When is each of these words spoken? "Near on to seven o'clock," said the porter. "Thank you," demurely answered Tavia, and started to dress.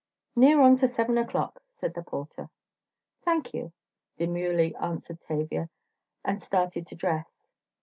"Near 0.35 0.59
on 0.61 0.77
to 0.77 0.87
seven 0.87 1.19
o'clock," 1.19 1.61
said 1.75 1.93
the 1.93 2.01
porter. 2.01 2.49
"Thank 3.23 3.53
you," 3.53 3.71
demurely 4.17 4.75
answered 4.77 5.21
Tavia, 5.21 5.69
and 6.25 6.41
started 6.41 6.87
to 6.87 6.95
dress. 6.95 7.51